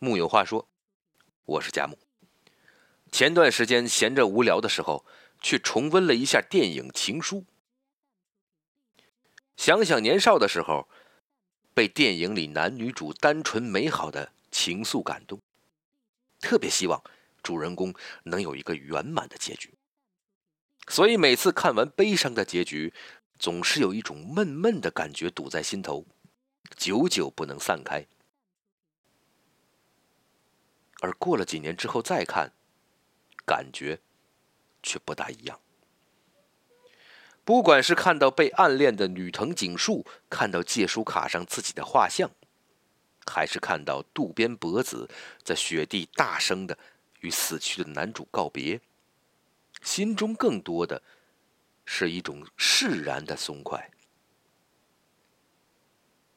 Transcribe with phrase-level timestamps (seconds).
[0.00, 0.68] 木有话说，
[1.44, 1.98] 我是佳木。
[3.10, 5.04] 前段时间闲着无聊的时候，
[5.40, 7.38] 去重温了一下电影《情书》，
[9.56, 10.88] 想想年少的时候，
[11.74, 15.40] 被电影里男女主单纯美好的情愫感动，
[16.38, 17.02] 特别希望
[17.42, 19.74] 主人公能有一个圆满的结局。
[20.86, 22.94] 所以每次看完悲伤的结局，
[23.36, 26.06] 总是有一种闷闷的感觉堵在心头，
[26.76, 28.06] 久久不能散开。
[31.00, 32.52] 而过了几年之后再看，
[33.46, 34.00] 感觉
[34.82, 35.60] 却不大一样。
[37.44, 42.30] 不管是看到被暗恋的女藤井树，看到借书卡上自己的画像，
[43.26, 45.08] 还是看到渡边博子
[45.42, 46.76] 在雪地大声的
[47.20, 48.80] 与死去的男主告别，
[49.82, 51.02] 心中更多的
[51.86, 53.90] 是一种释然的松快。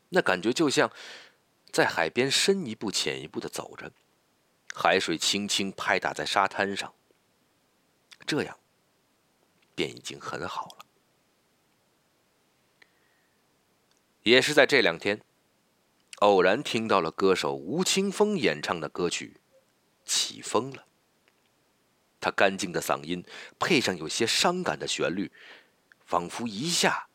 [0.10, 0.92] 那感觉就像
[1.72, 3.92] 在海边深一步浅一步的走着。
[4.84, 6.92] 海水轻轻拍打在沙滩上，
[8.26, 8.58] 这样
[9.76, 10.86] 便已经很好了。
[14.24, 15.22] 也是在这两天，
[16.22, 19.40] 偶然听到了歌手吴青峰演唱的歌曲
[20.12, 20.78] 《起风了》。
[22.20, 23.24] 他干净的嗓音
[23.60, 25.32] 配上有些伤感的旋律，
[26.04, 27.08] 仿佛一下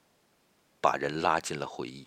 [0.81, 2.07] 把人拉进了回忆。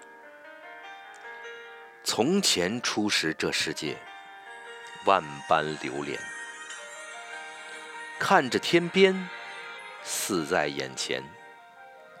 [2.13, 3.95] 从前初识这世界，
[5.05, 6.19] 万般流连。
[8.19, 9.29] 看着天边，
[10.03, 11.23] 似在眼前，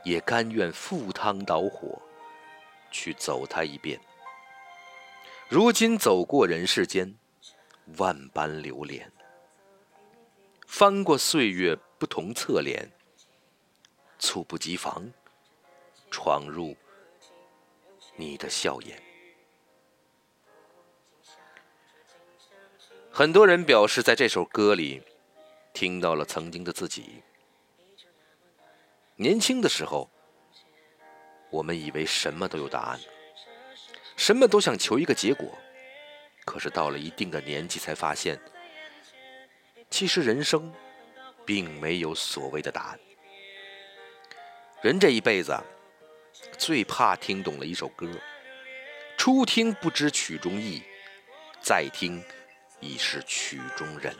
[0.05, 2.01] 也甘愿赴汤蹈火，
[2.89, 3.99] 去走它一遍。
[5.49, 7.13] 如今走过人世间，
[7.97, 9.11] 万般流连。
[10.67, 12.89] 翻过岁月不同侧脸，
[14.17, 15.11] 猝不及防，
[16.09, 16.77] 闯入
[18.15, 19.10] 你的笑颜。
[23.13, 25.03] 很多人表示，在这首歌里
[25.73, 27.21] 听到了曾经的自己。
[29.17, 30.09] 年轻的时候，
[31.49, 32.99] 我们以为什么都有答案，
[34.15, 35.57] 什么都想求一个结果。
[36.45, 38.39] 可是到了一定的年纪，才发现，
[39.89, 40.73] 其实人生
[41.45, 42.99] 并没有所谓的答案。
[44.81, 45.55] 人这一辈子，
[46.57, 48.09] 最怕听懂了一首歌，
[49.17, 50.81] 初听不知曲中意，
[51.61, 52.23] 再听。
[52.81, 54.13] 已是曲中人。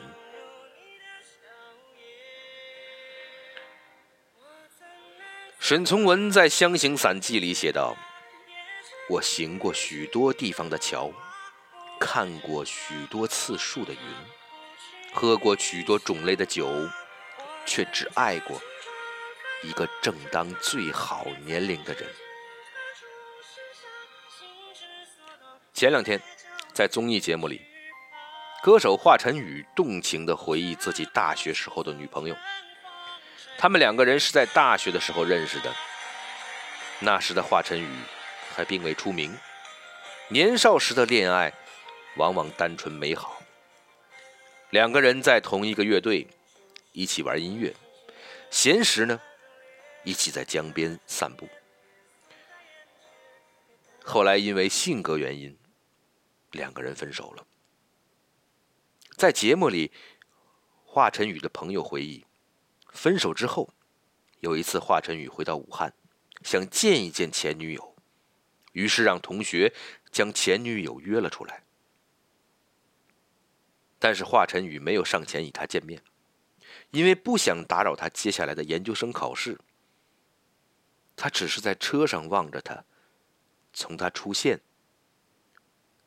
[5.58, 7.96] 沈从文在《湘行散记》里写道
[9.08, 11.12] ：“我行过许多地方的桥，
[12.00, 14.00] 看过许多次数的云，
[15.12, 16.68] 喝过许多种类的酒，
[17.64, 18.60] 却只爱过
[19.62, 22.08] 一个正当最好年龄的人。”
[25.72, 26.20] 前两天，
[26.72, 27.71] 在综艺节目里。
[28.62, 32.36] 歌手华晨宇动情地回忆自己大学时候的女朋友，
[33.58, 35.74] 他们两个人是在大学的时候认识的。
[37.00, 37.88] 那时的华晨宇
[38.54, 39.36] 还并未出名，
[40.28, 41.52] 年少时的恋爱
[42.16, 43.42] 往往单纯美好。
[44.70, 46.28] 两个人在同一个乐队，
[46.92, 47.74] 一起玩音乐，
[48.48, 49.20] 闲时呢，
[50.04, 51.48] 一起在江边散步。
[54.04, 55.58] 后来因为性格原因，
[56.52, 57.44] 两个人分手了。
[59.16, 59.92] 在节目里，
[60.84, 62.24] 华晨宇的朋友回忆，
[62.90, 63.72] 分手之后，
[64.40, 65.94] 有一次华晨宇回到武汉，
[66.42, 67.96] 想见一见前女友，
[68.72, 69.72] 于是让同学
[70.10, 71.62] 将前女友约了出来。
[73.98, 76.02] 但是华晨宇没有上前与她见面，
[76.90, 79.60] 因为不想打扰他接下来的研究生考试。
[81.14, 82.84] 他只是在车上望着她，
[83.72, 84.60] 从她出现，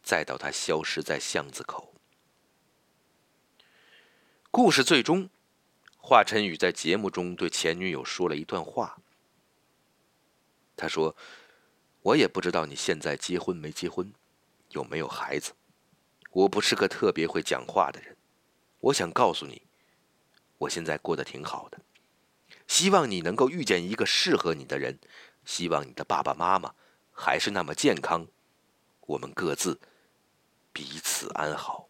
[0.03, 1.94] 再到她消失在巷子口。
[4.55, 5.29] 故事最终，
[5.97, 8.97] 华晨宇在节目中对前女友说了一段话。
[10.77, 11.13] 他说
[12.01, 14.13] ：“我也不知道你现在结婚没结婚，
[14.69, 15.51] 有没有孩子。
[16.31, 18.15] 我不是个特别会讲话的人。
[18.79, 19.61] 我想告诉你，
[20.59, 21.81] 我现在过得挺好的。
[22.65, 24.97] 希望你能够遇见一个适合你的人。
[25.43, 26.73] 希望你的爸爸妈妈
[27.11, 28.25] 还是那么健康，
[29.01, 29.81] 我们各自
[30.71, 31.84] 彼此安好。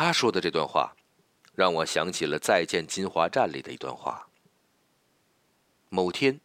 [0.00, 0.94] 他说的这段话，
[1.56, 4.28] 让我想起了《再见金华站》里的一段话。
[5.88, 6.40] 某天，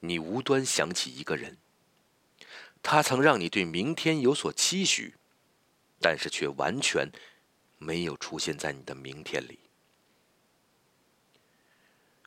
[0.00, 1.56] 你无端想起一个人，
[2.82, 5.14] 他曾让你对明天有所期许，
[5.98, 7.10] 但是却完全
[7.78, 9.58] 没有出现在你的明天里。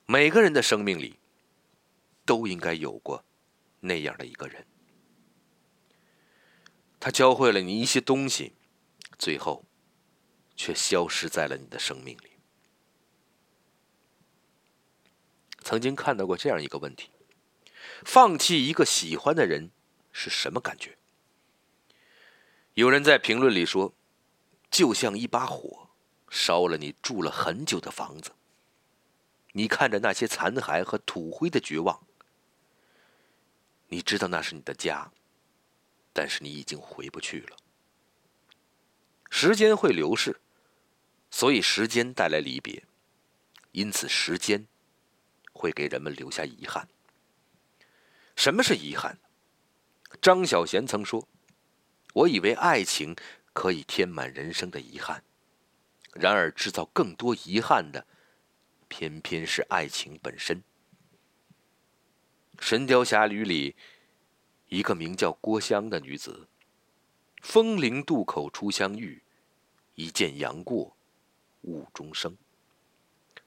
[0.08, 1.20] 每个人的生命里，
[2.26, 3.24] 都应该有过
[3.80, 4.66] 那样的一个人，
[7.00, 8.54] 他教会了你一些东西，
[9.20, 9.64] 最后。
[10.56, 12.32] 却消失在了你的生命里。
[15.62, 17.10] 曾经看到过这样一个问题：
[18.04, 19.72] 放弃一个喜欢的人
[20.12, 20.98] 是什么感觉？
[22.76, 23.94] 有人在评论里说，
[24.70, 25.90] 就像一把火
[26.30, 28.32] 烧了你住了很久的房子，
[29.54, 32.06] 你看着那些残骸和土灰的绝望，
[33.88, 35.12] 你知道那是你的家，
[36.14, 37.58] 但是你已经回不去了。
[39.30, 40.40] 时间会流逝。
[41.38, 42.86] 所以，时间带来离别，
[43.74, 44.66] 因此时间
[45.52, 46.88] 会给人们留下遗憾。
[48.38, 49.20] 什么是遗憾？
[50.22, 51.28] 张小娴曾说
[52.16, 53.14] ：“我以为爱情
[53.52, 55.26] 可以填满人生的遗憾，
[56.14, 58.08] 然而制造更多遗憾的，
[58.88, 60.64] 偏偏是爱情本身。”
[62.66, 63.76] 《神雕侠侣》里，
[64.70, 66.48] 一个名叫郭襄的女子，
[67.42, 69.22] 风陵渡口初相遇，
[69.96, 70.95] 一见杨过。
[71.66, 72.38] 误终生。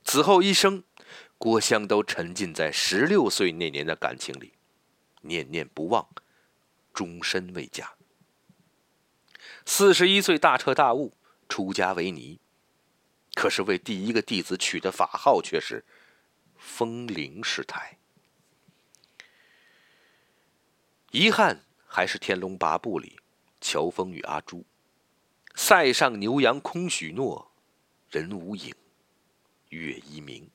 [0.05, 0.85] 此后一生，
[1.37, 4.55] 郭襄都沉浸在十六岁那年的感情里，
[5.23, 6.09] 念念不忘，
[6.95, 7.95] 终身未嫁。
[9.67, 11.15] 四十一岁大彻大悟，
[11.49, 12.41] 出家为尼，
[13.35, 15.85] 可是为第一个弟子取的法号却是
[16.57, 17.99] 风铃师太。
[21.11, 23.19] 遗憾还是《天龙八部》里
[23.61, 24.65] 乔峰与阿朱，
[25.55, 27.48] 塞上牛羊空许诺。
[28.11, 28.75] 人无影，
[29.69, 30.51] 月已明。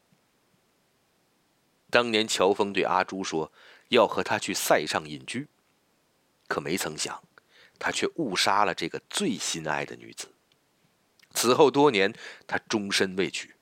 [1.92, 3.52] 当年乔峰对阿朱说
[3.90, 5.48] 要和他去塞上隐居，
[6.48, 7.24] 可没曾想，
[7.78, 10.34] 他却误杀了这个最心爱的女子。
[11.36, 12.12] 此后多年，
[12.48, 13.56] 他终身未娶，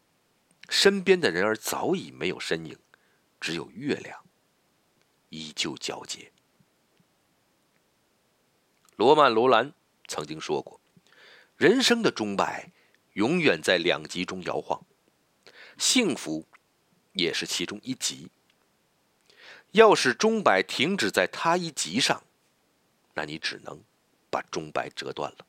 [0.70, 2.78] 身边的人儿早已没有身影，
[3.42, 4.24] 只有月亮
[5.28, 6.32] 依旧皎洁。
[8.96, 9.74] 罗曼·罗兰
[10.08, 10.80] 曾经说过
[11.58, 12.72] ：“人生的钟摆。”
[13.13, 14.86] 永远在两极中摇晃，
[15.78, 16.48] 幸福
[17.13, 18.30] 也是其中一极。
[19.72, 22.24] 要使钟摆停止在它一极上，
[23.13, 23.81] 那你只能
[24.30, 25.46] 把钟摆折断了。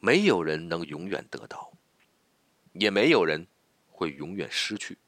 [0.00, 1.72] 没有人能永远得到，
[2.72, 3.46] 也没有人
[3.88, 4.98] 会永远失去。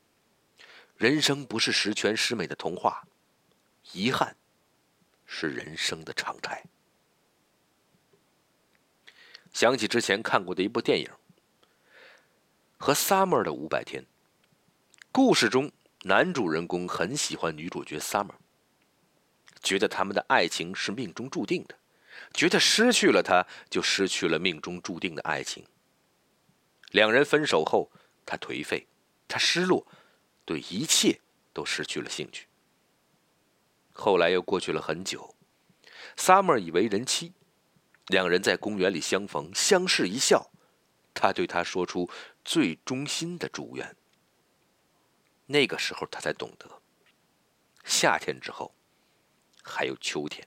[0.97, 3.07] 人生不是十全十美的童话，
[3.93, 4.37] 遗憾
[5.27, 6.63] 是人生的常态。
[9.55, 11.07] 想起之前看过的一部电影
[12.77, 14.03] 《和 Summer 的五百天》，
[15.13, 15.71] 故事中
[16.03, 18.35] 男主人公很喜欢女主角 Summer，
[19.63, 21.79] 觉得他们的爱情是命中注定的，
[22.33, 25.65] 觉得失去了她就失去了命中注定的爱情。
[26.91, 27.93] 两人分手后，
[28.27, 28.89] 他颓废，
[29.29, 29.87] 他失落，
[30.45, 31.21] 对一切
[31.53, 32.49] 都失去了兴趣。
[33.93, 35.33] 后来又过去了很久
[36.17, 37.33] ，Summer 已为人妻。
[38.09, 40.51] 两人在公园里相逢，相视一笑，
[41.15, 42.11] 他对她说出
[42.45, 43.97] 最衷心的祝愿。
[45.47, 46.83] 那个时候，他才懂得，
[47.85, 48.75] 夏天之后
[49.63, 50.47] 还有秋天，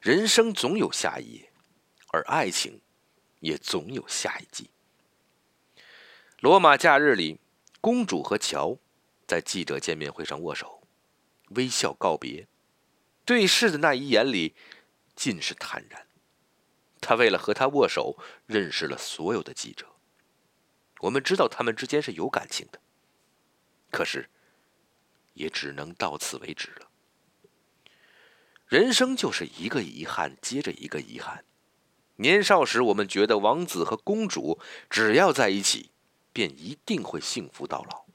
[0.00, 1.52] 人生总有下一页，
[2.08, 2.80] 而爱情
[3.40, 4.70] 也总有下一季。
[6.40, 7.40] 罗马假日里，
[7.80, 8.78] 公主和乔
[9.26, 10.86] 在记者见面会上握手，
[11.50, 12.46] 微笑告别，
[13.24, 14.54] 对视的那一眼里
[15.16, 16.06] 尽是坦然。
[17.04, 19.86] 他为了和他握手，认识了所有的记者。
[21.00, 22.80] 我们知道他们之间是有感情的，
[23.90, 24.30] 可是，
[25.34, 26.88] 也只能到此为止了。
[28.66, 31.44] 人生就是一个遗憾接着一个遗憾。
[32.16, 34.58] 年少时，我们觉得王子和公主
[34.88, 35.90] 只要在一起，
[36.32, 38.06] 便一定会幸福到老。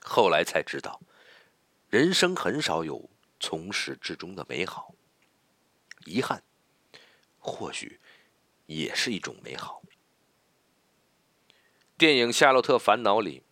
[0.00, 1.02] 后来才知道，
[1.90, 4.94] 人生很少有从始至终的美好，
[6.06, 6.42] 遗憾。
[7.44, 8.00] 或许，
[8.66, 9.82] 也是一种美好。
[11.98, 13.42] 电影《夏洛特烦恼》里，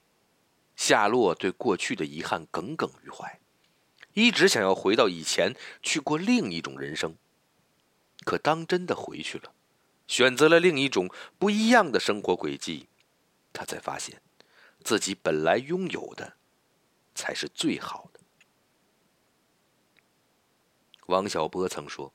[0.74, 3.38] 夏洛对过去的遗憾耿耿于怀，
[4.14, 7.14] 一直想要回到以前，去过另一种人生。
[8.24, 9.52] 可当真的回去了，
[10.06, 12.88] 选择了另一种不一样的生活轨迹，
[13.52, 14.22] 他才发现，
[14.82, 16.36] 自己本来拥有的，
[17.14, 18.20] 才是最好的。
[21.06, 22.14] 王小波曾说：“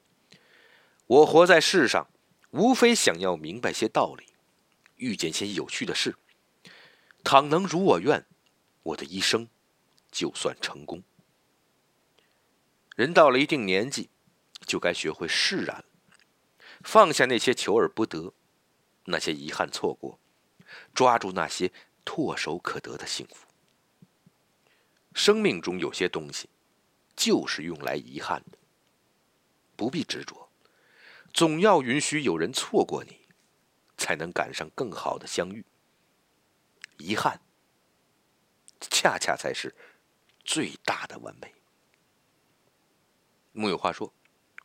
[1.08, 2.10] 我活在世上，
[2.52, 4.26] 无非想要明白些道理，
[4.98, 6.18] 遇见些有趣的事。
[7.24, 8.26] 倘能如我愿，
[8.84, 9.48] 我的一生
[10.12, 11.02] 就算成功。”
[12.98, 14.10] 人到了一定年纪，
[14.66, 15.86] 就该学会释然，
[16.82, 18.34] 放下那些求而不得，
[19.06, 20.20] 那些遗憾错过，
[20.94, 21.72] 抓住那些
[22.04, 23.48] 唾手可得的幸福。
[25.14, 26.50] 生命中有些东西，
[27.16, 28.58] 就是用来遗憾的。
[29.76, 30.47] 不必执着，
[31.38, 33.28] 总要允许有人错过你，
[33.96, 35.64] 才能赶上更好的相遇。
[36.98, 37.40] 遗憾，
[38.82, 39.76] 恰恰才是
[40.44, 41.54] 最大的完美。
[43.52, 44.12] 木有话说，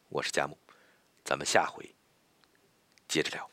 [0.08, 0.56] 我是佳木，
[1.22, 1.94] 咱们下回
[3.06, 3.51] 接着聊。